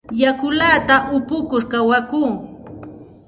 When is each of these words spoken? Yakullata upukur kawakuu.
Yakullata 0.21 0.95
upukur 1.15 1.63
kawakuu. 1.71 2.31